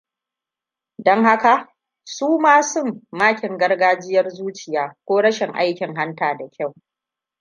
Don 1.05 1.23
haka, 1.25 1.67
su 2.15 2.27
masun 2.43 3.01
makin 3.11 3.57
gargajiyar 3.57 4.29
zuciya 4.29 4.93
ko 5.07 5.21
rashin 5.21 5.53
aikin 5.55 5.95
hanta 5.95 6.37
da 6.37 6.49
kyau. 6.49 6.73